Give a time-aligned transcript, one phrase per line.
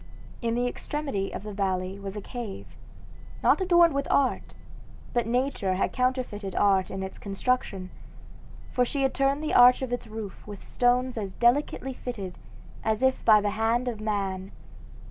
[0.41, 2.75] In the extremity of the valley was a cave,
[3.43, 4.55] not adorned with art,
[5.13, 7.91] but nature had counterfeited art in its construction,
[8.71, 12.33] for she had turned the arch of its roof with stones as delicately fitted
[12.83, 14.49] as if by the hand of man.